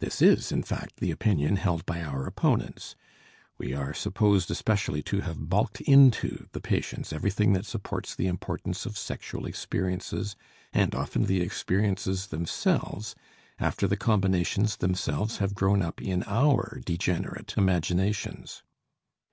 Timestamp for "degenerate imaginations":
16.84-18.64